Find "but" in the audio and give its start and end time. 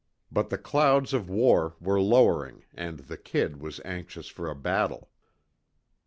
0.31-0.49